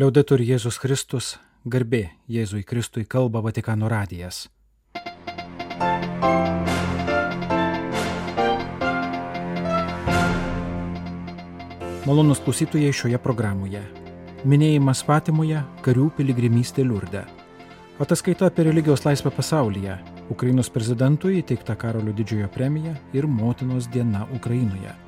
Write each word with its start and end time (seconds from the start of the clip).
Liaudetur 0.00 0.40
Jėzus 0.40 0.78
Kristus, 0.80 1.34
garbė 1.68 2.14
Jėzui 2.24 2.62
Kristui 2.64 3.02
kalba 3.04 3.42
Vatikano 3.44 3.90
radijas. 3.92 4.46
Malonus 12.08 12.40
klausytojai 12.40 12.88
šioje 12.88 13.20
programoje. 13.20 13.84
Minėjimas 14.48 15.04
Fatimoje- 15.04 15.60
karių 15.84 16.08
piligrimystė 16.16 16.88
Liurde. 16.88 17.26
Ataskaita 18.00 18.48
apie 18.48 18.64
religijos 18.64 19.04
laisvę 19.04 19.28
pasaulyje- 19.30 19.98
Ukrainos 20.32 20.70
prezidentui 20.70 21.42
įteikta 21.42 21.76
Karolio 21.76 22.16
didžiojo 22.16 22.48
premija 22.48 22.96
ir 23.12 23.26
motinos 23.26 23.92
diena 23.92 24.26
Ukrainoje. 24.34 25.01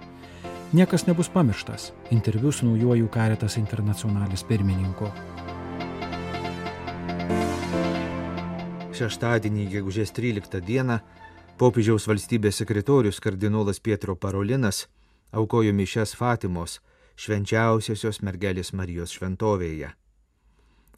Niekas 0.74 1.06
nebus 1.06 1.28
pamirštas. 1.28 1.92
Interviu 2.10 2.52
su 2.52 2.66
naujoju 2.66 3.08
Karitas 3.08 3.56
internacionalis 3.56 4.42
pirmininku. 4.42 5.06
Šeštadienį, 8.98 9.68
gegužės 9.70 10.10
13 10.16 10.58
dieną, 10.66 10.96
popiežiaus 11.62 12.08
valstybės 12.10 12.58
sekretorius 12.58 13.22
kardinolas 13.22 13.78
Pietro 13.78 14.16
Parolinas 14.18 14.88
aukojo 15.30 15.70
mišes 15.78 16.16
Fatimos 16.18 16.80
švenčiausiosios 17.14 18.18
mergelės 18.26 18.74
Marijos 18.74 19.14
šventovėje. 19.14 19.92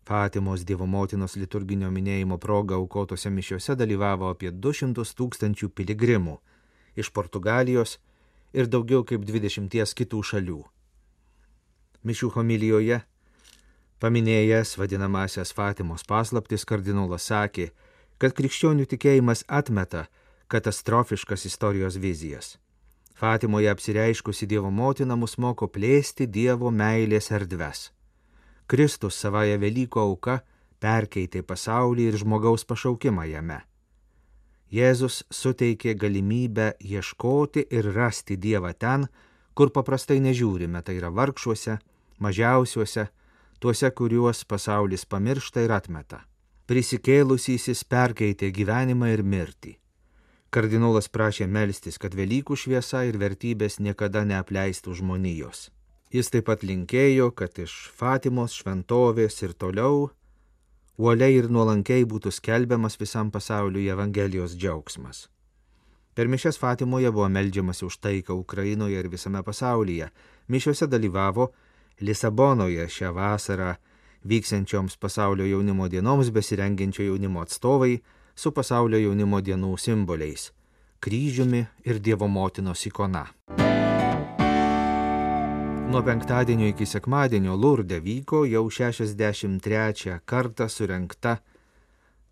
Fatimos 0.09 0.65
Dievo 0.65 0.89
motinos 0.89 1.37
liturginio 1.37 1.93
minėjimo 1.93 2.41
proga 2.41 2.81
aukotose 2.81 3.29
mišiuose 3.29 3.77
dalyvavo 3.77 4.33
apie 4.33 4.57
200 4.57 5.05
tūkstančių 5.21 5.69
piligrimų 5.69 6.41
iš 6.97 7.13
Portugalijos, 7.13 7.99
ir 8.53 8.69
daugiau 8.71 9.05
kaip 9.05 9.25
dvidešimties 9.27 9.95
kitų 9.99 10.23
šalių. 10.31 10.61
Mišių 12.07 12.31
homilijoje, 12.37 13.01
paminėjęs 14.03 14.77
vadinamasias 14.79 15.53
Fatimos 15.57 16.05
paslaptis, 16.07 16.65
kardinolas 16.65 17.27
sakė, 17.33 17.71
kad 18.19 18.37
krikščionių 18.37 18.87
tikėjimas 18.87 19.45
atmeta 19.49 20.07
katastrofiškas 20.49 21.47
istorijos 21.51 21.99
vizijas. 21.99 22.57
Fatimoje 23.17 23.71
apsireiškusi 23.71 24.47
Dievo 24.47 24.71
motina 24.71 25.17
mus 25.17 25.39
moko 25.39 25.67
plėsti 25.73 26.27
Dievo 26.29 26.71
meilės 26.71 27.31
erdves. 27.33 27.91
Kristus 28.67 29.17
savoje 29.17 29.57
Velyko 29.63 30.03
auka 30.03 30.41
perkeitė 30.83 31.43
pasaulį 31.43 32.11
ir 32.11 32.19
žmogaus 32.21 32.67
pašaukimą 32.69 33.25
jame. 33.31 33.63
Jėzus 34.73 35.23
suteikė 35.31 35.95
galimybę 35.95 36.73
ieškoti 36.83 37.67
ir 37.71 37.87
rasti 37.95 38.37
Dievą 38.37 38.73
ten, 38.75 39.07
kur 39.55 39.71
paprastai 39.71 40.19
nežiūrime, 40.21 40.83
tai 40.83 40.99
yra 40.99 41.13
vargšuose, 41.15 41.79
mažiausiuose, 42.19 43.07
tuose, 43.61 43.91
kuriuos 43.91 44.45
pasaulis 44.45 45.07
pamiršta 45.07 45.63
ir 45.63 45.73
atmeta. 45.73 46.25
Prisikėlusysis 46.67 47.85
perkeitė 47.87 48.51
gyvenimą 48.51 49.13
ir 49.15 49.23
mirtį. 49.23 49.77
Kardinolas 50.51 51.07
prašė 51.13 51.47
melstis, 51.47 51.99
kad 51.99 52.15
Velykų 52.15 52.57
šviesa 52.59 53.05
ir 53.07 53.19
vertybės 53.23 53.79
niekada 53.79 54.25
neapleistų 54.27 54.95
žmonijos. 54.99 55.71
Jis 56.11 56.31
taip 56.33 56.47
pat 56.49 56.63
linkėjo, 56.67 57.31
kad 57.35 57.59
iš 57.59 57.75
Fatimos 57.95 58.55
šventovės 58.55 59.43
ir 59.43 59.55
toliau 59.55 60.09
uoliai 60.99 61.37
ir 61.39 61.49
nuolankiai 61.53 62.05
būtų 62.09 62.33
skelbiamas 62.33 62.99
visam 63.01 63.31
pasauliu 63.31 63.85
Evangelijos 63.93 64.57
džiaugsmas. 64.57 65.29
Per 66.17 66.29
mišes 66.33 66.57
Fatimoje 66.59 67.11
buvo 67.13 67.29
melžiamasi 67.29 67.85
už 67.85 67.99
taiką 68.01 68.35
Ukrainoje 68.35 68.99
ir 68.99 69.09
visame 69.13 69.43
pasaulyje. 69.43 70.09
Mišiuose 70.49 70.87
dalyvavo 70.89 71.51
Lisabonoje 72.01 72.89
šią 72.89 73.13
vasarą 73.13 73.75
vyksiančioms 74.25 74.97
pasaulio 74.97 75.47
jaunimo 75.47 75.89
dienoms 75.89 76.31
besirengiančio 76.31 77.05
jaunimo 77.05 77.41
atstovai 77.41 78.01
su 78.35 78.53
pasaulio 78.53 78.99
jaunimo 78.99 79.41
dienų 79.41 79.77
simboliais- 79.79 80.53
kryžiumi 81.03 81.67
ir 81.85 82.01
Dievo 82.01 82.29
motinos 82.29 82.87
ikona. 82.87 83.27
Nuo 85.87 86.03
penktadienio 86.03 86.67
iki 86.69 86.87
sekmadienio 86.87 87.57
Lurde 87.57 88.01
vyko 88.01 88.45
jau 88.45 88.65
63 88.71 90.17
kartą 90.27 90.67
surenkta 90.69 91.37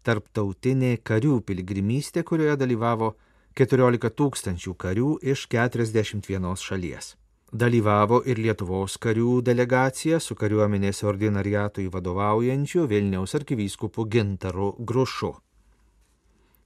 tarptautinė 0.03 0.97
karių 1.07 1.39
piligrimystė, 1.47 2.25
kurioje 2.27 2.57
dalyvavo 2.59 3.13
14 3.55 4.11
tūkstančių 4.19 4.75
karių 4.75 5.11
iš 5.23 5.47
41 5.55 6.57
šalies. 6.59 7.15
Dalyvavo 7.55 8.19
ir 8.27 8.41
Lietuvos 8.43 8.99
karių 8.99 9.39
delegacija 9.47 10.19
su 10.19 10.35
kariuomenės 10.35 11.05
ordinariatui 11.07 11.87
vadovaujančiu 11.95 12.89
Vilniaus 12.91 13.37
arkivyskupu 13.39 14.09
Gintaru 14.11 14.73
Grušu. 14.79 15.31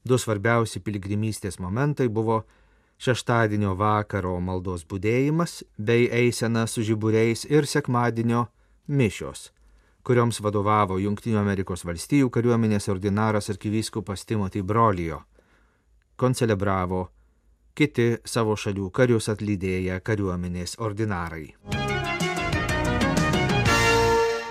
Du 0.09 0.17
svarbiausi 0.17 0.81
piligrimystės 0.81 1.61
momentai 1.61 2.09
buvo 2.09 2.47
šeštadienio 2.99 3.75
vakaro 3.79 4.39
maldos 4.41 4.85
būdėjimas 4.89 5.63
bei 5.79 6.09
eisena 6.23 6.67
su 6.67 6.83
žiburiais 6.83 7.45
ir 7.51 7.67
sekmadienio 7.67 8.47
mišios, 8.89 9.51
kurioms 10.03 10.41
vadovavo 10.45 10.99
Junktinių 10.99 11.39
Amerikos 11.41 11.87
valstijų 11.89 12.31
kariuomenės 12.35 12.89
ordinaras 12.93 13.51
arkivyskupas 13.55 14.27
Timothy 14.27 14.63
Brolijo. 14.63 15.23
Koncelebravo 16.17 17.07
kiti 17.79 18.17
savo 18.27 18.57
šalių 18.59 18.91
karius 18.91 19.31
atlydėję 19.31 20.01
kariuomenės 20.03 20.81
ordinarai. 20.83 21.55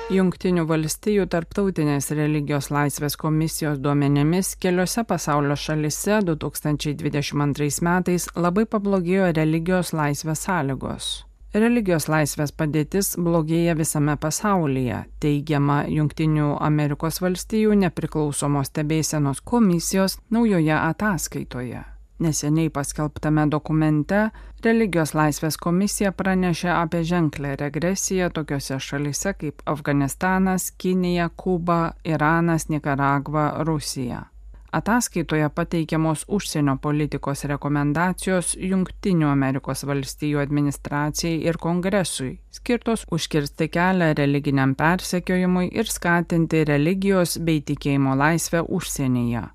Junktinių 0.08 0.64
valstijų 0.64 1.26
tarptautinės 1.28 2.14
religijos 2.16 2.70
laisvės 2.72 3.18
komisijos 3.20 3.82
duomenimis 3.84 4.54
keliose 4.56 5.04
pasaulio 5.04 5.58
šalise 5.60 6.22
2022 6.30 7.68
metais 7.84 8.30
labai 8.40 8.64
pablogėjo 8.72 9.34
religijos 9.36 9.92
laisvės 9.92 10.46
sąlygos. 10.48 11.10
Religijos 11.52 12.08
laisvės 12.08 12.56
padėtis 12.56 13.18
blogėja 13.20 13.76
visame 13.76 14.16
pasaulyje, 14.16 15.02
teigiama 15.20 15.82
Junktinių 15.92 16.54
Amerikos 16.70 17.20
valstijų 17.20 17.76
nepriklausomos 17.84 18.72
stebėsenos 18.72 19.44
komisijos 19.44 20.22
naujoje 20.32 20.76
ataskaitoje. 20.80 21.84
Neseniai 22.20 22.70
paskelbtame 22.74 23.44
dokumente 23.52 24.30
Religijos 24.66 25.12
laisvės 25.14 25.58
komisija 25.62 26.10
pranešė 26.18 26.72
apie 26.74 27.04
ženklę 27.06 27.52
regresiją 27.62 28.32
tokiose 28.34 28.80
šalise 28.82 29.36
kaip 29.38 29.62
Afganistanas, 29.70 30.72
Kinija, 30.82 31.30
Kuba, 31.30 31.94
Iranas, 32.04 32.66
Nikaragva, 32.74 33.52
Rusija. 33.70 34.24
Ataskaitoje 34.72 35.50
pateikiamos 35.50 36.26
užsienio 36.28 36.76
politikos 36.82 37.46
rekomendacijos 37.52 38.56
Junktinių 38.60 39.30
Amerikos 39.30 39.86
valstijų 39.88 40.42
administracijai 40.42 41.38
ir 41.46 41.60
kongresui, 41.62 42.32
skirtos 42.52 43.06
užkirsti 43.12 43.70
kelią 43.78 44.10
religiniam 44.18 44.74
persekiojimui 44.76 45.70
ir 45.72 45.88
skatinti 45.88 46.66
religijos 46.68 47.38
bei 47.38 47.62
tikėjimo 47.62 48.18
laisvę 48.18 48.66
užsienyje. 48.68 49.46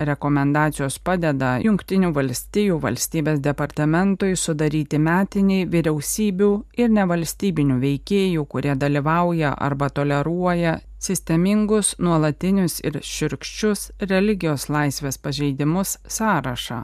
Rekomendacijos 0.00 0.96
padeda 1.04 1.58
Junktinių 1.60 2.12
valstijų 2.16 2.78
valstybės 2.80 3.42
departamentui 3.44 4.32
sudaryti 4.40 4.98
metiniai 4.98 5.66
vyriausybių 5.68 6.48
ir 6.80 6.88
nevalstybinių 6.96 7.76
veikėjų, 7.82 8.46
kurie 8.48 8.72
dalyvauja 8.74 9.52
arba 9.52 9.90
toleruoja 9.90 10.78
sistemingus, 11.02 11.94
nuolatinius 11.98 12.80
ir 12.80 12.98
širkščius 13.04 13.90
religijos 14.08 14.68
laisvės 14.72 15.20
pažeidimus 15.20 15.98
sąrašą. 16.08 16.82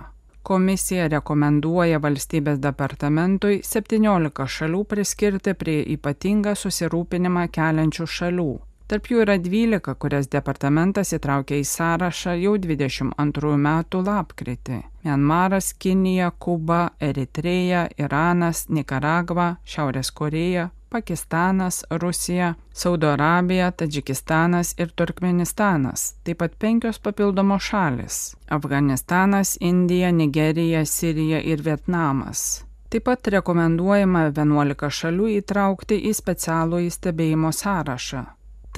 Komisija 0.48 1.08
rekomenduoja 1.12 1.98
valstybės 2.00 2.60
departamentui 2.60 3.60
17 3.64 4.46
šalių 4.58 4.84
priskirti 4.84 5.52
prie 5.54 5.80
ypatingą 5.96 6.54
susirūpinimą 6.56 7.48
keliančių 7.52 8.06
šalių 8.18 8.50
Tarp 8.88 9.10
jų 9.10 9.18
yra 9.20 9.34
12, 9.36 9.92
kurias 10.00 10.30
departamentas 10.32 11.10
įtraukė 11.12 11.58
į 11.60 11.64
sąrašą 11.68 12.32
jau 12.40 12.54
22 12.56 13.56
metų 13.60 13.98
lapkritį. 14.06 14.78
Mianmaras, 15.04 15.74
Kinija, 15.76 16.30
Kuba, 16.40 16.94
Eritreja, 16.96 17.82
Iranas, 18.00 18.62
Nikaragva, 18.72 19.58
Šiaurės 19.68 20.08
Koreja, 20.08 20.70
Pakistanas, 20.88 21.82
Rusija, 21.90 22.54
Saudo 22.72 23.10
Arabija, 23.12 23.66
Tadžikistanas 23.76 24.72
ir 24.80 24.96
Turkmenistanas, 24.96 26.14
taip 26.24 26.40
pat 26.40 26.56
penkios 26.56 26.96
papildomos 26.96 27.68
šalis- 27.68 28.36
Afganistanas, 28.56 29.58
Indija, 29.60 30.10
Nigerija, 30.10 30.86
Sirija 30.86 31.42
ir 31.44 31.60
Vietnamas. 31.60 32.64
Taip 32.88 33.04
pat 33.04 33.28
rekomenduojama 33.36 34.30
11 34.32 34.88
šalių 35.02 35.28
įtraukti 35.42 36.00
į 36.08 36.16
specialų 36.22 36.86
įstebėjimo 36.88 37.52
sąrašą 37.52 38.24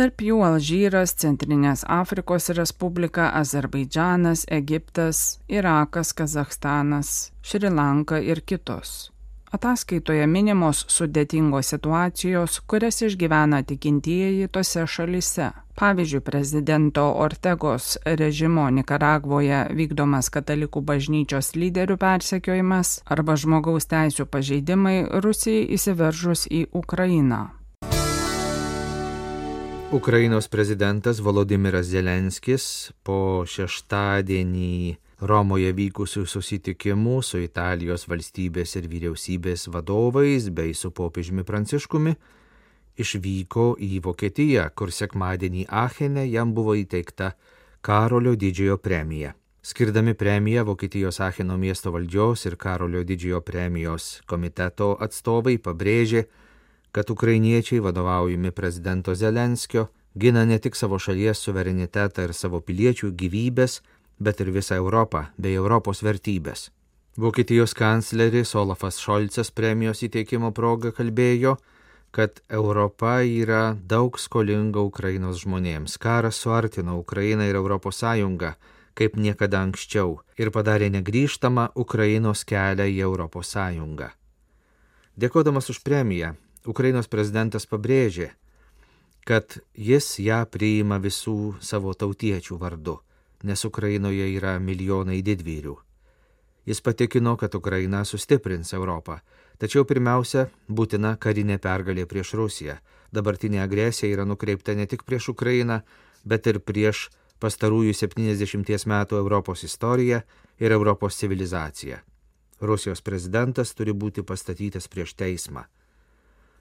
tarp 0.00 0.22
jų 0.24 0.38
Alžyras, 0.46 1.12
Centrinės 1.20 1.82
Afrikos 1.84 2.48
Respublika, 2.56 3.26
Azerbaidžanas, 3.36 4.46
Egiptas, 4.48 5.40
Irakas, 5.52 6.14
Kazahstanas, 6.16 7.32
Šri 7.44 7.68
Lanka 7.68 8.16
ir 8.16 8.40
kitos. 8.40 9.10
Ataskaitoje 9.52 10.24
minimos 10.30 10.84
sudėtingos 10.88 11.74
situacijos, 11.74 12.60
kurias 12.70 13.02
išgyvena 13.02 13.60
tikintieji 13.66 14.48
tose 14.48 14.86
šalise. 14.86 15.50
Pavyzdžiui, 15.76 16.24
prezidento 16.24 17.04
Ortegos 17.20 17.98
režimo 18.06 18.70
Nikaragvoje 18.72 19.66
vykdomas 19.76 20.32
katalikų 20.32 20.80
bažnyčios 20.80 21.52
lyderių 21.58 22.00
persekiojimas 22.00 23.00
arba 23.04 23.36
žmogaus 23.36 23.90
teisų 23.90 24.30
pažeidimai 24.32 25.00
Rusijai 25.24 25.66
įsiveržus 25.76 26.46
į 26.48 26.68
Ukrainą. 26.72 27.48
Ukrainos 29.92 30.46
prezidentas 30.48 31.18
Volodimiras 31.18 31.88
Zelenskis 31.90 32.92
po 33.02 33.42
šeštadienį 33.42 34.94
Romoje 35.26 35.72
vykusių 35.74 36.22
susitikimų 36.30 37.16
su 37.26 37.40
Italijos 37.42 38.06
valstybės 38.06 38.76
ir 38.78 38.86
vyriausybės 38.86 39.66
vadovais 39.74 40.46
bei 40.54 40.76
su 40.78 40.92
popiežiumi 40.94 41.42
Pranciškumi 41.42 42.14
išvyko 43.02 43.64
į 43.82 43.98
Vokietiją, 44.04 44.68
kur 44.78 44.94
sekmadienį 44.94 45.66
Achene 45.66 46.22
jam 46.30 46.54
buvo 46.54 46.76
įteikta 46.78 47.32
Karolio 47.82 48.36
didžiojo 48.38 48.78
premija. 48.78 49.34
Skirdami 49.60 50.14
premiją 50.14 50.68
Vokietijos 50.70 51.18
Acheno 51.18 51.58
miesto 51.58 51.90
valdžios 51.90 52.46
ir 52.46 52.54
Karolio 52.54 53.02
didžiojo 53.02 53.42
premijos 53.42 54.20
komiteto 54.30 54.94
atstovai 55.02 55.58
pabrėžė, 55.58 56.28
kad 56.92 57.10
ukrainiečiai 57.10 57.80
vadovaujami 57.80 58.50
prezidento 58.50 59.14
Zelenskio 59.14 59.86
gina 60.14 60.44
ne 60.44 60.58
tik 60.58 60.76
savo 60.76 60.98
šalies 60.98 61.38
suverenitetą 61.38 62.26
ir 62.28 62.34
savo 62.34 62.60
piliečių 62.60 63.12
gyvybės, 63.14 63.80
bet 64.18 64.40
ir 64.40 64.50
visą 64.50 64.76
Europą 64.76 65.26
bei 65.38 65.54
Europos 65.54 66.02
vertybės. 66.02 66.70
Vokietijos 67.16 67.74
kancleris 67.74 68.54
Olafas 68.54 68.98
Šolcas 68.98 69.50
premijos 69.50 70.02
įteikimo 70.02 70.52
proga 70.52 70.92
kalbėjo, 70.92 71.56
kad 72.10 72.42
Europa 72.48 73.20
yra 73.22 73.76
daug 73.86 74.18
skolinga 74.18 74.82
Ukrainos 74.82 75.44
žmonėms. 75.44 75.98
Karas 75.98 76.42
suartino 76.42 76.98
Ukrainą 76.98 77.46
ir 77.46 77.56
Sąjungą 77.92 78.54
kaip 79.00 79.16
niekada 79.16 79.62
anksčiau 79.64 80.18
ir 80.36 80.50
padarė 80.52 80.90
negryžtamą 80.92 81.70
Ukrainos 81.74 82.44
kelią 82.44 82.84
į 82.84 82.98
Sąjungą. 83.42 84.10
Dėkodamas 85.16 85.70
už 85.70 85.80
premiją, 85.84 86.34
Ukrainos 86.68 87.08
prezidentas 87.08 87.64
pabrėžė, 87.64 88.34
kad 89.24 89.56
jis 89.72 90.18
ją 90.20 90.42
priima 90.44 90.98
visų 91.00 91.56
savo 91.64 91.94
tautiečių 91.94 92.58
vardu, 92.60 92.98
nes 93.48 93.64
Ukrainoje 93.64 94.26
yra 94.34 94.58
milijonai 94.60 95.22
didvyrių. 95.24 95.76
Jis 96.68 96.82
patikino, 96.84 97.36
kad 97.40 97.54
Ukraina 97.56 98.04
sustiprins 98.04 98.74
Europą, 98.76 99.20
tačiau 99.56 99.86
pirmiausia 99.88 100.50
būtina 100.68 101.16
karinė 101.16 101.56
pergalė 101.58 102.04
prieš 102.06 102.34
Rusiją. 102.36 102.76
Dabartinė 103.10 103.64
agresija 103.64 104.12
yra 104.12 104.28
nukreipta 104.28 104.76
ne 104.76 104.86
tik 104.86 105.06
prieš 105.08 105.32
Ukrainą, 105.32 105.80
bet 106.24 106.46
ir 106.46 106.60
prieš 106.60 107.08
pastarųjų 107.40 107.96
70 107.96 108.86
metų 108.86 109.16
Europos 109.16 109.64
istoriją 109.64 110.20
ir 110.60 110.72
Europos 110.76 111.16
civilizaciją. 111.16 112.04
Rusijos 112.60 113.00
prezidentas 113.00 113.72
turi 113.72 113.96
būti 113.96 114.22
pastatytas 114.22 114.86
prieš 114.92 115.16
teismą. 115.16 115.64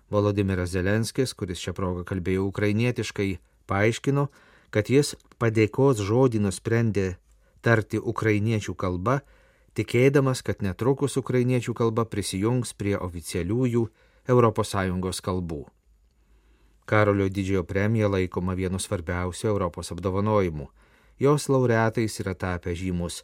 Volodimiras 0.09 0.73
Zelenskis, 0.73 1.35
kuris 1.37 1.61
šią 1.61 1.75
progą 1.77 2.03
kalbėjo 2.07 2.47
ukrainietiškai, 2.49 3.29
paaiškino, 3.69 4.27
kad 4.73 4.89
jis 4.89 5.15
padėkos 5.41 6.01
žodį 6.05 6.41
nusprendė 6.45 7.07
tarti 7.61 7.99
ukrainiečių 7.99 8.73
kalba, 8.73 9.19
tikėdamas, 9.77 10.41
kad 10.41 10.63
netrukus 10.65 11.17
ukrainiečių 11.21 11.75
kalba 11.77 12.05
prisijungs 12.05 12.73
prie 12.73 12.95
oficialiųjų 12.97 13.87
ES 14.29 15.21
kalbų. 15.25 15.65
Karolio 16.89 17.29
didžiojo 17.29 17.63
premija 17.69 18.09
laikoma 18.09 18.55
vienu 18.57 18.79
svarbiausių 18.81 19.47
Europos 19.47 19.91
apdovanojimų. 19.93 20.69
Jos 21.19 21.49
laureatais 21.49 22.19
yra 22.21 22.33
tapę 22.33 22.73
žymus 22.73 23.23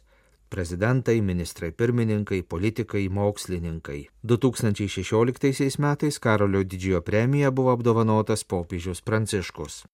prezidentai, 0.56 1.20
ministrai 1.20 1.70
pirmininkai, 1.72 2.42
politikai, 2.42 3.08
mokslininkai. 3.08 4.08
2016 4.24 5.78
metais 5.78 6.18
Karolio 6.18 6.62
didžiojo 6.64 7.00
premija 7.04 7.50
buvo 7.50 7.74
apdovanotas 7.76 8.44
popiežius 8.44 9.02
Pranciškus. 9.04 9.84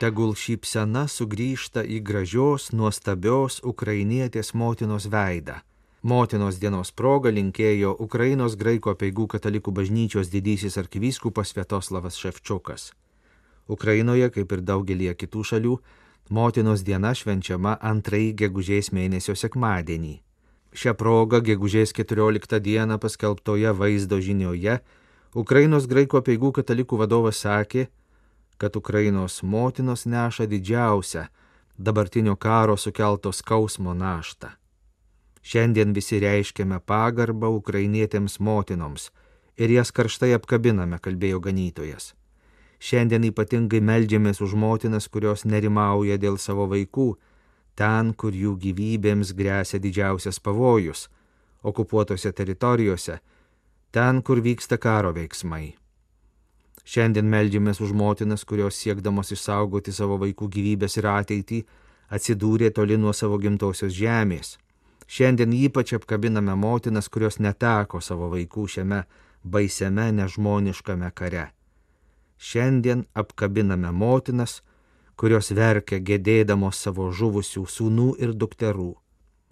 Tegul 0.00 0.32
šypsena 0.32 1.04
sugrįžta 1.04 1.84
į 1.84 2.00
gražios, 2.00 2.70
nuostabios 2.72 3.60
ukrainietės 3.72 4.54
motinos 4.56 5.10
veidą. 5.12 5.60
Motinos 6.00 6.56
dienos 6.64 6.96
proga 6.96 7.28
linkėjo 7.28 7.92
Ukrainos 8.08 8.56
graiko 8.56 8.96
peigų 8.96 9.28
katalikų 9.36 9.76
bažnyčios 9.82 10.32
didysis 10.32 10.80
arkivyskupas 10.80 11.52
Vietoslavas 11.52 12.16
Ševčiukas. 12.16 12.94
Ukrainoje, 13.68 14.32
kaip 14.32 14.52
ir 14.56 14.64
daugelie 14.64 15.12
kitų 15.12 15.44
šalių, 15.52 15.80
motinos 16.30 16.84
diena 16.86 17.10
švenčiama 17.14 17.76
antrąjį 17.92 18.32
gegužės 18.42 18.92
mėnesio 18.94 19.34
sekmadienį. 19.34 20.20
Šią 20.70 20.94
progą 20.94 21.40
gegužės 21.42 21.92
14 21.98 22.60
dieną 22.62 22.98
paskelbtoje 23.02 23.72
vaizdo 23.74 24.20
žinioje 24.22 24.78
Ukrainos 25.34 25.86
graiko 25.90 26.22
peigų 26.22 26.52
katalikų 26.60 27.00
vadovas 27.02 27.42
sakė, 27.42 27.88
kad 28.58 28.76
Ukrainos 28.76 29.42
motinos 29.42 30.06
neša 30.06 30.46
didžiausią 30.46 31.26
dabartinio 31.78 32.36
karo 32.36 32.76
sukelto 32.76 33.32
skausmo 33.32 33.94
naštą. 33.94 34.50
Šiandien 35.42 35.94
visi 35.96 36.20
reiškiame 36.20 36.78
pagarbą 36.84 37.48
ukrainietėms 37.56 38.38
motinoms 38.40 39.10
ir 39.56 39.72
jas 39.72 39.90
karštai 39.90 40.34
apkabiname, 40.36 40.98
kalbėjo 41.00 41.40
ganytojas. 41.40 42.12
Šiandien 42.80 43.26
ypatingai 43.28 43.82
meldžiamės 43.84 44.40
už 44.40 44.54
motinas, 44.56 45.08
kurios 45.12 45.44
nerimauja 45.44 46.16
dėl 46.16 46.38
savo 46.40 46.64
vaikų, 46.70 47.10
ten, 47.76 48.14
kur 48.14 48.32
jų 48.32 48.54
gyvybėms 48.62 49.34
grėsia 49.36 49.78
didžiausias 49.78 50.40
pavojus- 50.40 51.08
okupuotose 51.68 52.32
teritorijose, 52.32 53.20
ten, 53.92 54.22
kur 54.22 54.40
vyksta 54.40 54.78
karo 54.78 55.12
veiksmai. 55.12 55.76
Šiandien 56.84 57.28
meldžiamės 57.28 57.80
už 57.84 57.92
motinas, 57.92 58.44
kurios 58.44 58.74
siekdamos 58.80 59.30
išsaugoti 59.30 59.92
savo 59.92 60.16
vaikų 60.18 60.48
gyvybės 60.48 60.96
ir 60.96 61.04
ateitį 61.04 61.64
atsidūrė 62.10 62.72
toli 62.74 62.96
nuo 62.96 63.12
savo 63.12 63.38
gimtosios 63.38 63.92
žemės. 63.92 64.56
Šiandien 65.06 65.52
ypač 65.52 65.92
apkabiname 65.92 66.56
motinas, 66.56 67.08
kurios 67.08 67.38
neteko 67.38 68.00
savo 68.00 68.30
vaikų 68.30 68.66
šiame 68.66 69.04
baisiame 69.44 70.12
nežmoniškame 70.12 71.10
kare. 71.14 71.59
Šiandien 72.40 73.04
apkabiname 73.12 73.90
motinas, 73.92 74.62
kurios 75.20 75.50
verkia 75.52 75.98
gedėdamos 76.00 76.78
savo 76.80 77.10
žuvusių 77.12 77.66
sūnų 77.68 78.06
ir 78.24 78.32
dukterų. 78.32 78.94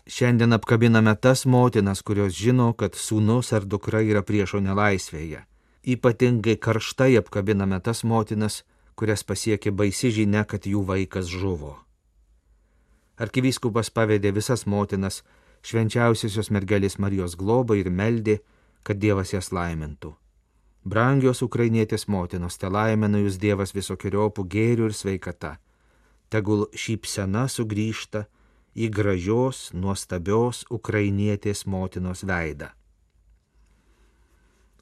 Šiandien 0.09 0.57
apkabiname 0.57 1.13
tas 1.21 1.45
motinas, 1.45 2.01
kurios 2.01 2.33
žino, 2.33 2.71
kad 2.73 2.95
sūnus 2.97 3.53
ar 3.53 3.67
dukra 3.69 4.01
yra 4.01 4.23
priešo 4.25 4.63
nelaisvėje. 4.65 5.43
Ypatingai 5.85 6.57
karštai 6.57 7.19
apkabiname 7.21 7.77
tas 7.85 8.01
motinas, 8.09 8.63
kurias 8.97 9.21
pasiekė 9.21 9.71
baisi 9.71 10.09
žinia, 10.09 10.47
kad 10.49 10.65
jų 10.65 10.81
vaikas 10.89 11.29
žuvo. 11.29 11.75
Arkivyskupas 13.21 13.93
pavedė 13.93 14.33
visas 14.33 14.65
motinas 14.65 15.21
švenčiausiosios 15.61 16.49
mergelės 16.57 16.97
Marijos 16.97 17.37
globą 17.37 17.77
ir 17.77 17.93
meldė, 17.93 18.39
kad 18.83 18.97
Dievas 18.97 19.35
jas 19.37 19.53
laimintų. 19.53 20.15
Brangios 20.89 21.43
ukrainietės 21.45 22.07
motinos, 22.09 22.57
te 22.57 22.69
laimina 22.73 23.19
jūs 23.21 23.37
Dievas 23.43 23.75
visokiojopų 23.77 24.45
gėrių 24.55 24.89
ir 24.89 24.95
sveikata. 24.97 25.51
Tegul 26.33 26.65
šypsena 26.73 27.45
sugrįžta 27.53 28.25
į 28.73 28.89
gražios, 28.97 29.69
nuostabios 29.75 30.63
ukrainietės 30.73 31.67
motinos 31.67 32.25
veidą. 32.25 32.71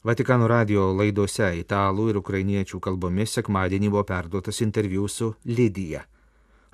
Vatikano 0.07 0.47
radio 0.47 0.93
laidose 0.95 1.49
italų 1.59 2.11
ir 2.13 2.21
ukrainiečių 2.21 2.79
kalbomis 2.79 3.35
sekmadienį 3.41 3.91
buvo 3.91 4.05
perduotas 4.07 4.63
interviu 4.63 5.09
su 5.11 5.33
Lydija. 5.43 6.05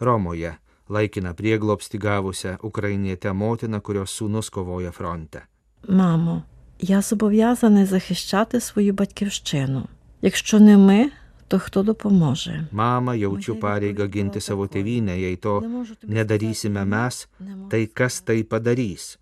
Romoje 0.01 0.59
laikina 0.93 1.33
prieglopsti 1.33 1.99
gavusią 1.99 2.59
ukrainietę 2.69 3.33
motiną, 3.33 3.81
kurios 3.81 4.13
sūnus 4.13 4.53
kovoja 4.53 4.93
fronte. 4.93 5.47
Mamo, 5.89 6.43
я 6.82 7.02
зобов'язаний 7.02 7.86
захищати 7.86 8.60
свою 8.60 8.94
батьківщину. 8.94 9.84
Якщо 10.22 10.60
не 10.60 10.78
ми, 10.78 11.12
то 11.48 11.60
хто 11.60 11.84
допоможе? 11.84 12.68
Mama, 12.74 13.16
jaučiu 13.16 13.56
pareigą 13.56 14.08
ginti 14.08 14.42
savo 14.42 14.66
tėvynę, 14.68 15.16
jei 15.20 15.36
to 15.36 15.64
nedarysime 16.04 16.86
mes, 16.86 17.28
tai 17.70 17.88
kas 17.88 18.22
tai 18.22 18.44
padarys? 18.44 19.18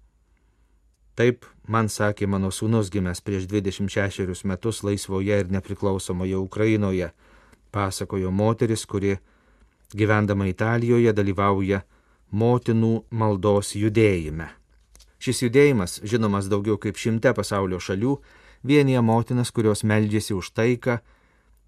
Taip 1.16 1.46
man 1.68 1.88
sakė 1.88 2.28
mano 2.28 2.50
sūnus 2.50 2.90
gimęs 2.94 3.22
prieš 3.22 3.46
26 3.48 4.46
metus 4.46 4.84
laisvoje 4.84 5.40
ir 5.40 5.52
nepriklausomoje 5.52 6.38
Ukrainoje, 6.38 7.12
pasakojo 7.72 8.32
moteris, 8.32 8.86
kuri 8.86 9.18
gyvendama 9.94 10.48
Italijoje 10.50 11.14
dalyvauja 11.14 11.84
motinų 12.32 12.94
maldos 13.12 13.76
judėjime. 13.76 14.50
Šis 15.20 15.42
judėjimas, 15.46 16.00
žinomas 16.04 16.50
daugiau 16.52 16.78
kaip 16.78 17.00
šimte 17.02 17.34
pasaulio 17.34 17.80
šalių, 17.80 18.18
vienyje 18.64 19.02
motinas, 19.02 19.52
kurios 19.52 19.84
meldžiasi 19.84 20.36
už 20.36 20.52
taiką 20.54 21.00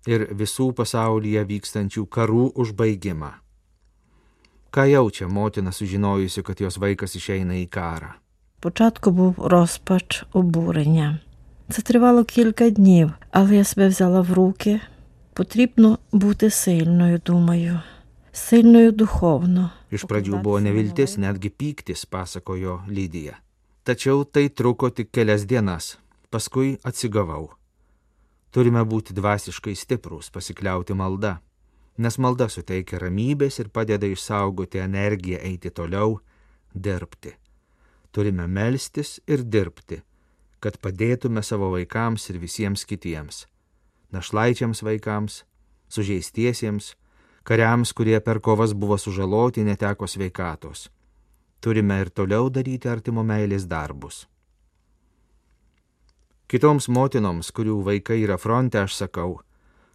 ir 0.08 0.28
visų 0.38 0.72
pasaulyje 0.78 1.44
vykstančių 1.48 2.06
karų 2.06 2.52
užbaigimą. 2.56 3.32
Ką 4.72 4.84
jaučia 4.86 5.28
motina 5.28 5.72
sužinojusi, 5.72 6.44
kad 6.44 6.60
jos 6.62 6.78
vaikas 6.78 7.16
išeina 7.16 7.56
į 7.58 7.68
karą? 7.72 8.14
Початку 8.60 9.12
був 9.12 9.36
розпач, 9.38 10.24
обурення. 10.34 11.20
Це 11.70 11.82
тривало 11.82 12.24
кілька 12.24 12.70
днів, 12.70 13.12
але 13.32 13.56
я 13.56 13.64
себе 13.64 13.88
взяла 13.88 14.22
в 14.22 14.34
руки. 14.34 14.80
Потрібно 15.34 16.00
бути 16.12 16.50
сильною, 16.50 17.22
думаю, 17.26 17.80
сильною 18.32 18.92
духовно. 18.92 19.72
Iš 19.93 20.07
pradžių 20.09 20.39
buvo 20.41 20.61
neviltis, 20.65 21.19
netgi 21.21 21.51
pyktis, 21.53 22.07
pasakojo 22.09 22.81
Lydija. 22.89 23.37
Tačiau 23.85 24.25
tai 24.25 24.47
truko 24.49 24.89
tik 24.89 25.11
kelias 25.13 25.45
dienas, 25.45 25.99
paskui 26.33 26.79
atsigavau. 26.89 27.51
Turime 28.53 28.85
būti 28.89 29.13
dvasiškai 29.17 29.75
stiprūs, 29.77 30.31
pasikliauti 30.33 30.97
malda, 30.97 31.41
nes 31.99 32.17
malda 32.17 32.49
suteikia 32.49 33.03
ramybės 33.03 33.61
ir 33.61 33.69
padeda 33.69 34.09
išsaugoti 34.09 34.81
energiją 34.81 35.43
eiti 35.45 35.73
toliau, 35.75 36.21
dirbti. 36.73 37.35
Turime 38.13 38.47
melstis 38.49 39.19
ir 39.27 39.45
dirbti, 39.45 40.01
kad 40.61 40.79
padėtume 40.81 41.43
savo 41.45 41.69
vaikams 41.75 42.29
ir 42.31 42.41
visiems 42.41 42.85
kitiems- 42.89 43.47
našlaičiams 44.15 44.83
vaikams, 44.83 45.45
sužeistiesiems, 45.89 46.95
kariams, 47.45 47.93
kurie 47.93 48.21
per 48.21 48.41
kovas 48.41 48.75
buvo 48.75 48.99
sužaloti, 48.99 49.65
neteko 49.65 50.07
sveikatos. 50.07 50.91
Turime 51.61 52.01
ir 52.01 52.11
toliau 52.11 52.51
daryti 52.51 52.89
artimo 52.89 53.23
meilės 53.23 53.67
darbus. 53.71 54.27
Kitoms 56.51 56.89
motinoms, 56.89 57.49
kurių 57.55 57.79
vaikai 57.87 58.19
yra 58.25 58.37
fronte, 58.37 58.83
aš 58.83 58.99
sakau, 59.05 59.41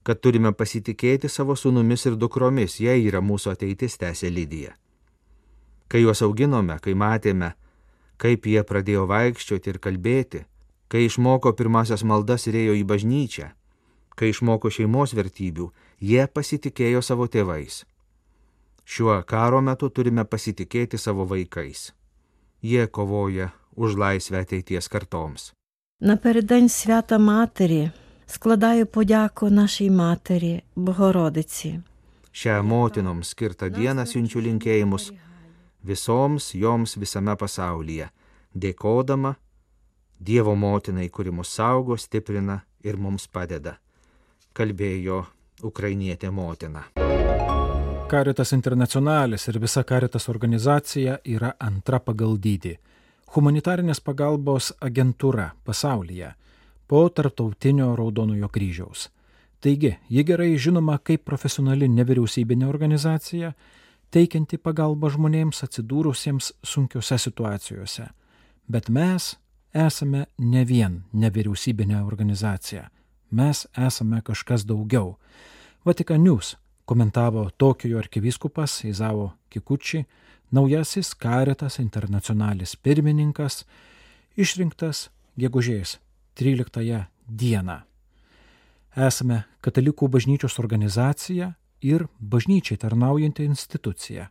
kad 0.07 0.21
turime 0.23 0.53
pasitikėti 0.55 1.29
savo 1.29 1.55
sunumis 1.55 2.05
ir 2.07 2.15
dukromis, 2.15 2.79
jie 2.79 2.95
yra 3.09 3.19
mūsų 3.21 3.51
ateitis, 3.53 3.97
tęsė 4.01 4.31
Lydija. 4.31 4.73
Kai 5.87 6.01
juos 6.01 6.23
auginome, 6.25 6.79
kai 6.83 6.95
matėme, 6.95 7.51
kaip 8.17 8.47
jie 8.47 8.63
pradėjo 8.63 9.05
vaikščioti 9.11 9.73
ir 9.73 9.79
kalbėti, 9.83 10.41
kai 10.87 11.03
išmoko 11.05 11.53
pirmasias 11.53 12.03
maldas 12.07 12.47
ir 12.47 12.57
ėjo 12.63 12.79
į 12.79 12.83
bažnyčią, 12.87 13.51
kai 14.16 14.30
išmoko 14.32 14.70
šeimos 14.70 15.14
vertybių, 15.16 15.70
jie 16.00 16.26
pasitikėjo 16.26 17.02
savo 17.02 17.26
tėvais. 17.26 17.82
Šiuo 18.84 19.22
karo 19.26 19.60
metu 19.62 19.88
turime 19.88 20.24
pasitikėti 20.24 20.98
savo 20.98 21.24
vaikais. 21.24 21.92
Jie 22.62 22.86
kovoja 22.86 23.50
už 23.76 23.96
laisvę 23.96 24.44
ateities 24.44 24.88
kartoms. 24.88 25.52
Напередодень 26.00 26.68
свята 26.68 27.18
Матері 27.18 27.90
складаю 28.26 28.86
подяку 28.86 29.50
нашій 29.50 29.90
матері 29.90 30.62
Богородиці. 30.76 31.80
Šią 32.32 32.62
motinoms 32.62 33.28
skirtą 33.28 33.68
dieną 33.68 34.06
siunčiu 34.06 34.40
linkėjimus 34.40 35.12
visoms 35.84 36.54
joms 36.54 36.96
visame 36.96 37.34
pasaulyje, 37.36 38.08
dėkodama 38.56 39.34
Dievo 40.22 40.54
motinai, 40.54 41.08
kuri 41.08 41.30
mus 41.30 41.50
saugo, 41.50 41.96
stiprina 41.96 42.60
ir 42.86 42.96
mums 42.96 43.26
padeda, 43.26 43.74
kalbėjo 44.57 45.21
ukrainietė 45.63 46.33
motina. 46.33 46.87
Karitas 48.07 48.53
internacionalis 48.55 49.47
ir 49.51 49.61
visa 49.61 49.83
Karitas 49.83 50.29
organizacija 50.31 51.19
yra 51.25 51.53
antra 51.59 51.99
pagal 51.99 52.37
dydį 52.41 52.77
humanitarinės 53.35 53.99
pagalbos 54.03 54.71
agentūra 54.81 55.51
pasaulyje 55.67 56.31
po 56.87 57.03
Tartautinio 57.09 57.93
Raudonojo 57.95 58.49
kryžiaus. 58.49 59.09
Taigi, 59.59 59.97
ji 60.09 60.23
gerai 60.23 60.53
žinoma 60.61 60.99
kaip 61.03 61.25
profesionali 61.25 61.89
nevyriausybinė 61.91 62.67
organizacija, 62.69 63.51
teikianti 64.13 64.59
pagalbą 64.61 65.09
žmonėms 65.11 65.63
atsidūrusiems 65.65 66.53
sunkiose 66.63 67.17
situacijose. 67.19 68.07
Bet 68.69 68.89
mes 68.89 69.33
esame 69.73 70.27
ne 70.37 70.63
vien 70.65 71.01
nevyriausybinė 71.11 71.99
organizacija, 72.05 72.87
mes 73.31 73.65
esame 73.77 74.21
kažkas 74.21 74.65
daugiau. 74.65 75.17
Vatikanius 75.85 76.55
komentavo 76.85 77.49
Tokijo 77.49 77.97
arkivyskupas 77.97 78.83
Izavo 78.83 79.31
Kikuči, 79.49 80.03
naujasis 80.51 81.13
Karitas 81.13 81.79
internacionalis 81.79 82.75
pirmininkas, 82.75 83.65
išrinktas 84.35 85.09
gegužės 85.37 85.97
13 86.39 87.05
dieną. 87.27 87.81
Esame 88.95 89.43
katalikų 89.61 90.07
bažnyčios 90.09 90.59
organizacija 90.59 91.51
ir 91.81 92.07
bažnyčiai 92.19 92.77
tarnaujanti 92.77 93.45
institucija, 93.45 94.29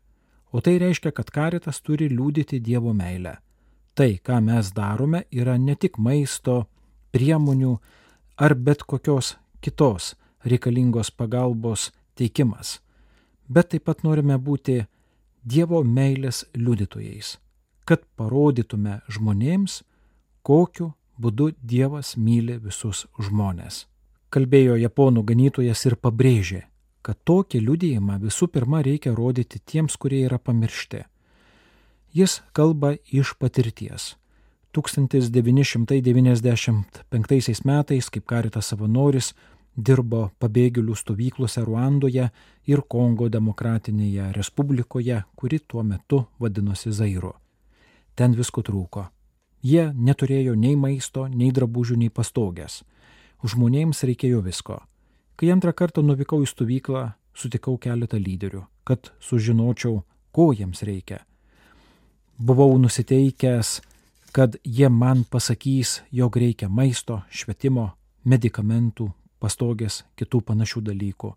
o 0.51 0.61
tai 0.61 0.79
reiškia, 0.79 1.13
kad 1.13 1.31
Karitas 1.31 1.81
turi 1.81 2.09
liūdyti 2.09 2.61
Dievo 2.61 2.95
meilę. 2.97 3.37
Tai, 3.95 4.11
ką 4.21 4.41
mes 4.45 4.73
darome, 4.77 5.23
yra 5.33 5.57
ne 5.59 5.77
tik 5.77 5.99
maisto, 5.99 6.67
priemonių 7.13 7.77
ar 8.37 8.55
bet 8.55 8.83
kokios 8.83 9.37
kitos 9.61 10.15
reikalingos 10.45 11.11
pagalbos 11.11 11.91
teikimas, 12.15 12.81
bet 13.49 13.73
taip 13.73 13.85
pat 13.89 14.05
norime 14.05 14.37
būti 14.39 14.85
Dievo 15.47 15.85
meilės 15.87 16.43
liudytojais, 16.59 17.37
kad 17.87 18.01
parodytume 18.19 18.97
žmonėms, 19.07 19.85
kokiu 20.43 20.89
būdu 21.23 21.53
Dievas 21.63 22.17
myli 22.17 22.57
visus 22.59 23.05
žmonės. 23.19 23.85
Kalbėjo 24.35 24.75
japonų 24.81 25.23
ganytojas 25.23 25.85
ir 25.87 25.95
pabrėžė, 26.03 26.65
kad 27.07 27.21
tokį 27.23 27.61
liudijimą 27.63 28.19
visų 28.25 28.49
pirma 28.51 28.83
reikia 28.83 29.15
rodyti 29.15 29.63
tiems, 29.63 29.95
kurie 29.97 30.25
yra 30.27 30.41
pamiršti. 30.43 31.05
Jis 32.11 32.41
kalba 32.53 32.97
iš 33.07 33.37
patirties. 33.39 34.17
1995 34.77 37.65
metais, 37.65 38.11
kaip 38.13 38.25
karitas 38.29 38.69
savanoris, 38.73 39.33
dirbo 39.77 40.31
pabėgėlių 40.41 40.97
stovyklose 40.97 41.63
Ruandoje 41.65 42.31
ir 42.67 42.83
Kongo 42.89 43.29
demokratinėje 43.29 44.33
respublikoje, 44.37 45.23
kuri 45.37 45.61
tuo 45.61 45.83
metu 45.83 46.25
vadinosi 46.41 46.93
Zairu. 46.93 47.35
Ten 48.17 48.37
visko 48.37 48.65
trūko. 48.65 49.07
Jie 49.63 49.91
neturėjo 49.93 50.55
nei 50.57 50.77
maisto, 50.77 51.27
nei 51.29 51.53
drabužių, 51.53 51.97
nei 52.01 52.11
pastogės. 52.11 52.83
Žmonėms 53.45 54.03
reikėjo 54.09 54.41
visko. 54.45 54.81
Kai 55.37 55.51
antrą 55.53 55.75
kartą 55.77 56.03
nuvykau 56.03 56.41
į 56.45 56.49
stovyklą, 56.49 57.11
sutikau 57.37 57.77
keletą 57.77 58.17
lyderių, 58.17 58.65
kad 58.89 59.13
sužinočiau, 59.21 60.01
ko 60.33 60.53
jiems 60.57 60.81
reikia. 60.87 61.21
Buvau 62.39 62.73
nusiteikęs, 62.81 63.81
kad 64.37 64.57
jie 64.65 64.89
man 64.89 65.25
pasakys, 65.25 66.03
jog 66.11 66.37
reikia 66.37 66.69
maisto, 66.69 67.23
švietimo, 67.33 67.87
medikamentų, 68.29 69.07
pastogės, 69.41 70.03
kitų 70.13 70.43
panašių 70.51 70.83
dalykų. 70.91 71.31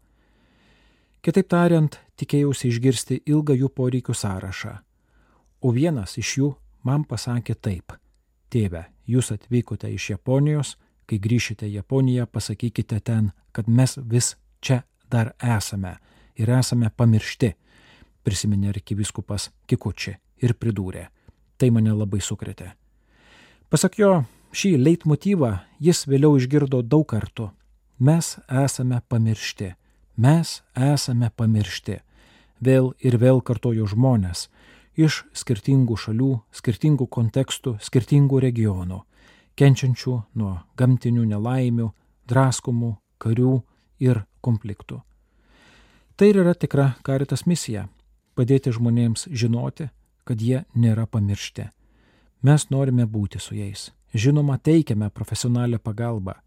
Kitaip 1.24 1.48
tariant, 1.48 1.96
tikėjausi 2.20 2.68
išgirsti 2.68 3.22
ilgą 3.32 3.56
jų 3.56 3.70
poreikių 3.78 4.16
sąrašą. 4.22 4.74
O 5.64 5.72
vienas 5.72 6.18
iš 6.20 6.34
jų 6.42 6.50
man 6.84 7.06
pasakė 7.08 7.56
taip. 7.56 7.96
Tėve, 8.52 8.84
jūs 9.08 9.32
atvykote 9.32 9.94
iš 9.96 10.10
Japonijos, 10.18 10.74
kai 11.08 11.22
grįšite 11.24 11.70
į 11.72 11.78
Japoniją, 11.78 12.28
pasakykite 12.28 13.00
ten, 13.00 13.32
kad 13.56 13.72
mes 13.72 13.96
vis 14.12 14.34
čia 14.60 14.82
dar 15.08 15.32
esame 15.40 15.96
ir 16.36 16.52
esame 16.52 16.92
pamiršti, 16.92 17.54
prisiminė 18.28 18.76
arkiviskupas 18.76 19.54
Kikuči 19.64 20.18
ir 20.44 20.58
pridūrė. 20.60 21.08
Tai 21.56 21.72
mane 21.72 21.96
labai 21.96 22.20
sukretė. 22.20 22.74
Pasak 23.70 24.00
jo, 24.02 24.24
šį 24.50 24.76
leitmotyvą 24.82 25.54
jis 25.80 26.08
vėliau 26.10 26.38
išgirdo 26.42 26.82
daug 26.82 27.06
kartų 27.10 27.52
Mes 28.00 28.40
esame 28.48 29.02
pamiršti. 29.08 29.74
Mes 30.16 30.62
esame 30.76 31.28
pamiršti. 31.36 31.98
Vėl 32.64 32.94
ir 33.04 33.18
vėl 33.20 33.42
kartojo 33.44 33.90
žmonės 33.92 34.46
iš 34.96 35.26
skirtingų 35.36 35.98
šalių, 36.00 36.30
skirtingų 36.56 37.10
kontekstų, 37.12 37.76
skirtingų 37.84 38.40
regionų, 38.46 39.02
kenčiančių 39.60 40.16
nuo 40.40 40.54
gamtinių 40.80 41.26
nelaimių, 41.34 41.90
draskomų, 42.32 42.94
karių 43.20 43.60
ir 44.00 44.24
konfliktų. 44.40 45.02
Tai 46.16 46.32
ir 46.32 46.40
yra 46.40 46.56
tikra 46.56 46.96
karitas 47.04 47.44
misija- 47.46 47.90
padėti 48.36 48.72
žmonėms 48.72 49.28
žinoti, 49.28 49.90
kad 50.24 50.40
jie 50.40 50.64
nėra 50.74 51.06
pamiršti. 51.06 51.68
Mes 52.42 52.70
norime 52.70 53.06
būti 53.06 53.40
su 53.40 53.56
jais. 53.56 53.92
Žinoma, 54.14 54.58
teikiame 54.58 55.10
profesionalią 55.10 55.80
pagalbą 55.80 56.40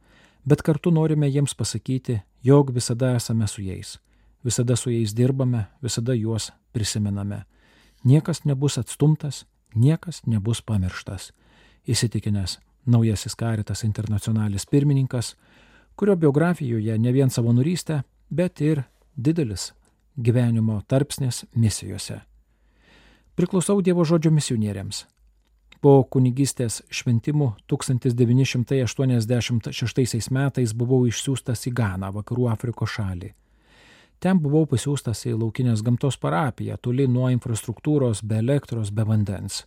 bet 0.44 0.62
kartu 0.62 0.90
norime 0.90 1.28
jiems 1.30 1.54
pasakyti, 1.54 2.20
jog 2.42 2.70
visada 2.70 3.14
esame 3.16 3.46
su 3.46 3.62
jais, 3.62 3.98
visada 4.44 4.76
su 4.76 4.90
jais 4.90 5.14
dirbame, 5.14 5.66
visada 5.82 6.14
juos 6.14 6.50
prisimename. 6.72 7.44
Niekas 8.04 8.44
nebus 8.44 8.78
atstumtas, 8.78 9.44
niekas 9.74 10.22
nebus 10.26 10.62
pamirštas, 10.62 11.30
įsitikinęs 11.86 12.58
naujasis 12.86 13.34
Karitas 13.38 13.84
internacionalis 13.84 14.66
pirmininkas, 14.66 15.36
kurio 15.96 16.16
biografijoje 16.16 16.98
ne 16.98 17.12
vien 17.12 17.30
savanorystė, 17.30 18.02
bet 18.30 18.60
ir 18.60 18.82
didelis 19.16 19.72
gyvenimo 20.16 20.80
tarpsnis 20.88 21.44
misijose. 21.54 22.20
Priklausau 23.36 23.80
Dievo 23.80 24.04
žodžio 24.04 24.32
misionieriams. 24.34 25.06
Po 25.82 26.04
kunigystės 26.06 26.78
šventimų 26.94 27.58
1986 27.66 30.30
metais 30.30 30.70
buvau 30.78 31.02
išsiųstas 31.10 31.66
į 31.66 31.74
Ganą, 31.74 32.14
vakarų 32.14 32.46
Afrikos 32.52 32.94
šalį. 32.94 33.34
Ten 34.22 34.38
buvau 34.38 34.62
pasiūstas 34.70 35.26
į 35.26 35.34
laukinės 35.34 35.82
gamtos 35.82 36.14
parapiją, 36.22 36.78
toli 36.78 37.10
nuo 37.10 37.26
infrastruktūros, 37.34 38.22
be 38.22 38.38
elektros, 38.38 38.94
be 38.94 39.02
vandens. 39.02 39.66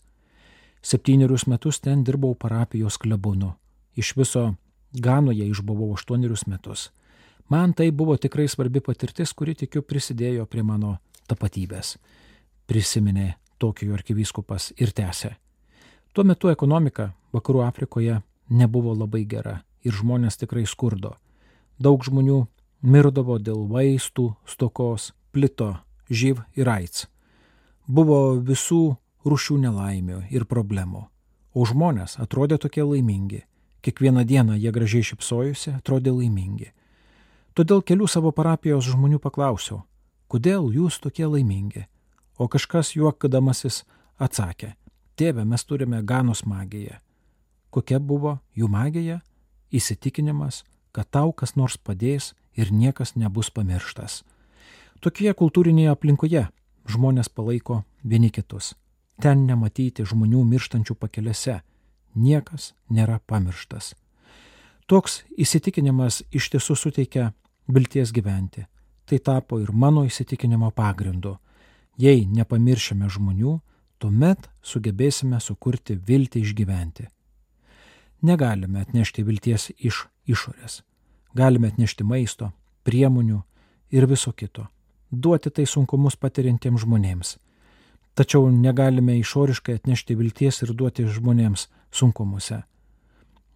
Septynerius 0.79 1.51
metus 1.51 1.83
ten 1.83 2.07
dirbau 2.07 2.31
parapijos 2.39 2.95
klebonu. 2.97 3.51
Iš 3.99 4.15
viso 4.15 4.55
Ganoje 4.95 5.43
išbuvau 5.51 5.91
aštuonerius 5.97 6.47
metus. 6.47 6.95
Man 7.51 7.73
tai 7.73 7.91
buvo 7.91 8.17
tikrai 8.17 8.47
svarbi 8.47 8.79
patirtis, 8.79 9.33
kuri 9.33 9.55
tikiu 9.55 9.81
prisidėjo 9.83 10.45
prie 10.47 10.63
mano 10.63 10.97
tapatybės. 11.27 11.97
Prisiminė 12.65 13.35
Tokijo 13.59 13.93
arkivyskupas 13.99 14.71
ir 14.79 14.91
tęsė. 14.95 15.44
Tuo 16.15 16.23
metu 16.23 16.47
ekonomika 16.47 17.09
Vakarų 17.35 17.65
Afrikoje 17.65 18.21
nebuvo 18.47 18.93
labai 18.95 19.25
gera 19.27 19.57
ir 19.83 19.91
žmonės 19.91 20.37
tikrai 20.39 20.61
skurdo. 20.63 21.09
Daug 21.75 22.05
žmonių 22.07 22.37
mirdavo 22.87 23.35
dėl 23.35 23.65
vaistų 23.67 24.29
stokos, 24.47 25.09
plito, 25.35 25.73
živ 26.07 26.39
ir 26.55 26.71
aids. 26.71 27.09
Buvo 27.83 28.37
visų 28.39 28.95
rušių 29.27 29.57
nelaimių 29.65 30.21
ir 30.31 30.45
problemų, 30.47 31.01
o 31.51 31.67
žmonės 31.67 32.15
atrodė 32.23 32.61
tokie 32.63 32.87
laimingi. 32.87 33.41
Kiekvieną 33.83 34.23
dieną 34.23 34.55
jie 34.55 34.71
gražiai 34.71 35.03
šipsojusi, 35.03 35.75
atrodė 35.81 36.15
laimingi. 36.15 36.71
Todėl 37.59 37.83
kelių 37.83 38.07
savo 38.07 38.31
parapijos 38.31 38.87
žmonių 38.87 39.19
paklausiau, 39.19 39.83
kodėl 40.31 40.71
jūs 40.71 41.03
tokie 41.03 41.27
laimingi? 41.27 41.89
O 42.39 42.47
kažkas 42.47 42.95
juokdamasis 42.95 43.83
atsakė, 44.15 44.77
tėve, 45.15 45.45
mes 45.45 45.63
turime 45.63 46.01
ganos 46.03 46.45
magiją. 46.45 46.99
Kokia 47.69 47.99
buvo 47.99 48.39
jų 48.55 48.69
magija? 48.71 49.21
Įsitikinimas, 49.71 50.63
kad 50.95 51.09
tau 51.11 51.33
kas 51.33 51.55
nors 51.55 51.77
padės 51.77 52.33
ir 52.55 52.71
niekas 52.71 53.15
nebus 53.19 53.49
pamirštas. 53.51 54.23
Tokioje 55.03 55.33
kultūrinėje 55.35 55.91
aplinkoje 55.91 56.45
žmonės 56.87 57.29
palaiko 57.29 57.83
vieni 58.03 58.31
kitus. 58.31 58.73
Ten 59.21 59.45
nematyti 59.47 60.05
žmonių 60.07 60.43
mirštančių 60.47 60.95
pakelėse. 60.99 61.61
Niekas 62.15 62.73
nėra 62.89 63.19
pamirštas. 63.27 63.93
Toks 64.87 65.23
įsitikinimas 65.37 66.21
iš 66.31 66.49
tiesų 66.53 66.75
suteikia 66.77 67.31
vilties 67.67 68.11
gyventi. 68.15 68.65
Tai 69.05 69.19
tapo 69.19 69.59
ir 69.59 69.71
mano 69.73 70.05
įsitikinimo 70.05 70.71
pagrindu. 70.71 71.35
Jei 71.97 72.25
nepamiršime 72.25 73.09
žmonių, 73.09 73.59
tuomet 74.05 74.49
sugebėsime 74.61 75.39
sukurti 75.41 75.95
viltį 75.97 76.41
išgyventi. 76.45 77.07
Negalime 78.21 78.83
atnešti 78.85 79.23
vilties 79.25 79.71
iš 79.77 80.05
išorės. 80.29 80.83
Galime 81.33 81.71
atnešti 81.73 82.05
maisto, 82.05 82.51
priemonių 82.85 83.41
ir 83.89 84.05
viso 84.05 84.31
kito. 84.31 84.67
Duoti 85.09 85.49
tai 85.49 85.65
sunkumus 85.65 86.15
patiriantiems 86.15 86.85
žmonėms. 86.85 87.37
Tačiau 88.13 88.51
negalime 88.51 89.17
išoriškai 89.19 89.79
atnešti 89.81 90.15
vilties 90.15 90.61
ir 90.61 90.73
duoti 90.77 91.07
žmonėms 91.09 91.65
sunkumuose. 91.91 92.61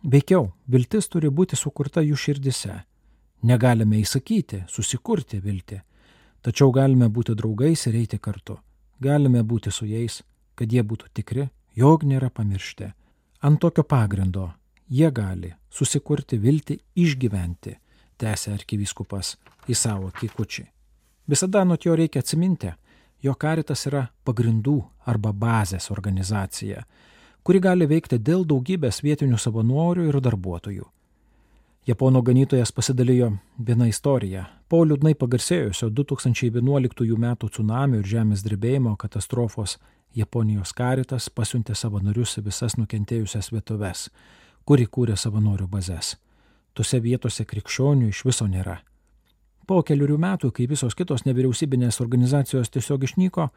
Veikiau, 0.01 0.49
viltis 0.65 1.07
turi 1.13 1.29
būti 1.29 1.55
sukurta 1.55 2.01
jų 2.01 2.17
širdise. 2.17 2.81
Negalime 3.43 4.01
įsakyti, 4.01 4.65
susikurti 4.67 5.39
viltį 5.39 5.83
Tačiau 6.41 6.71
galime 6.71 7.09
būti 7.11 7.35
draugais 7.35 7.85
ir 7.89 7.97
eiti 7.99 8.17
kartu. 8.17 8.55
Galime 9.03 9.41
būti 9.43 9.71
su 9.71 9.85
jais, 9.85 10.21
kad 10.59 10.73
jie 10.75 10.83
būtų 10.83 11.13
tikri, 11.15 11.47
jog 11.79 12.03
nėra 12.03 12.29
pamiršti. 12.29 12.91
Ant 13.47 13.61
tokio 13.63 13.85
pagrindo 13.87 14.49
jie 14.89 15.07
gali 15.15 15.53
susikurti 15.71 16.39
viltį 16.41 16.79
išgyventi, 16.99 17.77
tęsė 18.19 18.53
arkivyskupas 18.57 19.37
į 19.69 19.77
savo 19.77 20.11
kikučiį. 20.19 20.65
Visada 21.29 21.63
nuo 21.63 21.77
jo 21.79 21.95
reikia 21.95 22.23
atsiminti, 22.23 22.73
jo 23.21 23.35
karitas 23.35 23.85
yra 23.87 24.07
pagrindų 24.25 24.79
arba 25.05 25.31
bazės 25.31 25.91
organizacija, 25.93 26.83
kuri 27.43 27.61
gali 27.61 27.87
veikti 27.87 28.17
dėl 28.17 28.45
daugybės 28.49 29.03
vietinių 29.05 29.37
savanorių 29.37 30.09
ir 30.09 30.19
darbuotojų. 30.25 30.87
Japonų 31.87 32.21
ganytojas 32.21 32.73
pasidalijo 32.75 33.31
vieną 33.65 33.87
istoriją. 33.89 34.43
Po 34.69 34.83
liūdnai 34.85 35.15
pagarsėjusio 35.17 35.87
2011 35.89 37.15
m. 37.15 37.29
tsunamio 37.39 38.01
ir 38.01 38.09
žemės 38.09 38.43
drebėjimo 38.45 38.97
katastrofos 38.99 39.77
Japonijos 40.15 40.73
karitas 40.73 41.29
pasiuntė 41.29 41.75
savanorius 41.77 42.37
į 42.39 42.47
visas 42.47 42.75
nukentėjusias 42.79 43.51
vietoves, 43.53 44.07
kur 44.65 44.81
įkūrė 44.81 45.17
savanorių 45.17 45.67
bazės. 45.69 46.15
Tose 46.73 46.99
vietose 47.03 47.45
krikščionių 47.45 48.09
iš 48.09 48.23
viso 48.25 48.47
nėra. 48.49 48.79
Po 49.69 49.83
keliurių 49.85 50.17
metų, 50.17 50.49
kai 50.49 50.65
visos 50.65 50.95
kitos 50.97 51.27
nevyriausybinės 51.27 52.01
organizacijos 52.01 52.71
tiesiog 52.73 53.05
išnyko, 53.05 53.49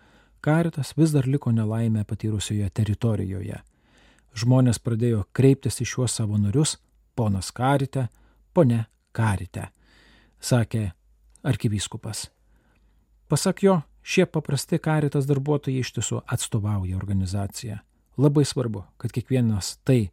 karitas 0.44 0.92
vis 0.96 1.14
dar 1.14 1.24
liko 1.24 1.52
nelaimę 1.52 2.04
patyrusioje 2.04 2.68
teritorijoje. 2.68 3.62
Žmonės 4.36 4.80
pradėjo 4.80 5.24
kreiptis 5.32 5.80
į 5.80 5.88
šiuos 5.88 6.18
savanorius, 6.20 6.76
ponas 7.16 7.48
karite, 7.52 8.08
ponė 8.52 8.84
karite, 9.12 9.70
sakė 10.40 10.90
arkivyskupas. 11.48 12.26
Pasak 13.28 13.64
jo, 13.64 13.78
šie 14.02 14.26
paprasti 14.26 14.78
karitas 14.78 15.26
darbuotojai 15.30 15.82
iš 15.82 15.92
tiesų 15.98 16.22
atstovauja 16.26 16.96
organizaciją. 16.96 17.78
Labai 18.18 18.44
svarbu, 18.44 18.84
kad 18.98 19.12
kiekvienas 19.12 19.78
tai 19.84 20.10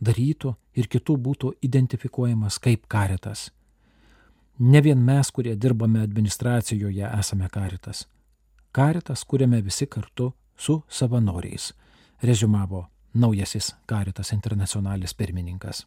darytų 0.00 0.54
ir 0.78 0.88
kitų 0.88 1.16
būtų 1.16 1.54
identifikuojamas 1.66 2.60
kaip 2.62 2.86
karitas. 2.88 3.50
Ne 4.60 4.82
vien 4.84 5.00
mes, 5.00 5.30
kurie 5.32 5.56
dirbame 5.56 6.02
administracijoje, 6.04 7.08
esame 7.18 7.48
karitas. 7.48 8.06
Karitas 8.72 9.24
kūrėme 9.24 9.62
visi 9.64 9.88
kartu 9.88 10.32
su 10.56 10.82
savanoriais, 10.88 11.72
rezumavo 12.22 12.86
naujasis 13.14 13.74
Karitas 13.86 14.32
internacionalis 14.32 15.14
pirmininkas. 15.14 15.86